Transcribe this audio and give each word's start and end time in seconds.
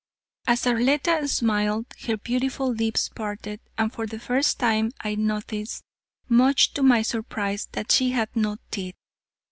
As 0.47 0.63
Arletta 0.65 1.27
smiled, 1.27 1.85
her 2.07 2.17
beautiful 2.17 2.73
lips 2.73 3.07
parted 3.09 3.59
and 3.77 3.93
for 3.93 4.07
the 4.07 4.17
first 4.17 4.57
time 4.59 4.89
I 4.99 5.13
noticed, 5.13 5.83
much 6.27 6.73
to 6.73 6.81
my 6.81 7.03
surprise, 7.03 7.67
that 7.73 7.91
she 7.91 8.09
had 8.09 8.35
no 8.35 8.57
teeth. 8.71 8.95